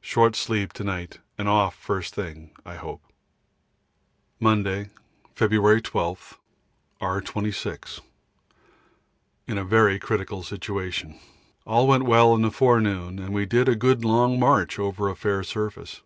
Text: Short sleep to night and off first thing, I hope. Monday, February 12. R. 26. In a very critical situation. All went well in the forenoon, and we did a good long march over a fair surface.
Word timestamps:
Short 0.00 0.36
sleep 0.36 0.72
to 0.74 0.84
night 0.84 1.18
and 1.36 1.48
off 1.48 1.74
first 1.74 2.14
thing, 2.14 2.52
I 2.64 2.76
hope. 2.76 3.02
Monday, 4.38 4.90
February 5.34 5.82
12. 5.82 6.38
R. 7.00 7.20
26. 7.20 8.00
In 9.48 9.58
a 9.58 9.64
very 9.64 9.98
critical 9.98 10.44
situation. 10.44 11.18
All 11.66 11.88
went 11.88 12.04
well 12.04 12.32
in 12.36 12.42
the 12.42 12.52
forenoon, 12.52 13.18
and 13.18 13.34
we 13.34 13.44
did 13.44 13.68
a 13.68 13.74
good 13.74 14.04
long 14.04 14.38
march 14.38 14.78
over 14.78 15.08
a 15.08 15.16
fair 15.16 15.42
surface. 15.42 16.00